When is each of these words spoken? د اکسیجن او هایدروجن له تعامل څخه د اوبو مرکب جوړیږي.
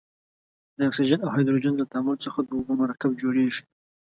د 0.77 0.79
اکسیجن 0.87 1.19
او 1.23 1.29
هایدروجن 1.35 1.73
له 1.77 1.85
تعامل 1.91 2.17
څخه 2.25 2.39
د 2.43 2.49
اوبو 2.57 2.73
مرکب 2.81 3.11
جوړیږي. 3.21 3.63